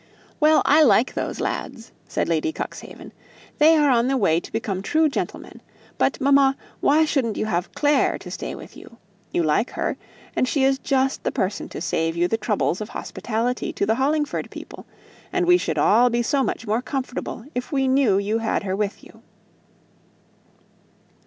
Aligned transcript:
"Well, 0.39 0.63
I 0.65 0.81
like 0.81 1.13
those 1.13 1.39
lads," 1.39 1.91
said 2.07 2.27
Lady 2.27 2.51
Cuxhaven; 2.51 3.11
"they 3.59 3.77
are 3.77 3.91
on 3.91 4.07
the 4.07 4.17
way 4.17 4.39
to 4.39 4.51
become 4.51 4.81
true 4.81 5.07
gentlemen. 5.07 5.61
But, 5.99 6.19
mamma, 6.19 6.57
why 6.79 7.05
shouldn't 7.05 7.37
you 7.37 7.45
have 7.45 7.71
Clare 7.75 8.17
to 8.17 8.31
stay 8.31 8.55
with 8.55 8.75
you? 8.75 8.97
You 9.31 9.43
like 9.43 9.69
her, 9.73 9.97
and 10.35 10.47
she 10.47 10.63
is 10.63 10.79
just 10.79 11.21
the 11.23 11.31
person 11.31 11.69
to 11.69 11.81
save 11.81 12.17
you 12.17 12.27
the 12.27 12.35
troubles 12.35 12.81
of 12.81 12.89
hospitality 12.89 13.71
to 13.73 13.85
the 13.85 13.93
Hollingford 14.01 14.49
people, 14.49 14.87
and 15.31 15.45
we 15.45 15.59
should 15.59 15.77
all 15.77 16.09
be 16.09 16.23
so 16.23 16.43
much 16.43 16.65
more 16.65 16.81
comfortable 16.81 17.45
if 17.53 17.71
we 17.71 17.87
knew 17.87 18.17
you 18.17 18.39
had 18.39 18.63
her 18.63 18.75
with 18.75 19.03
you." 19.03 19.21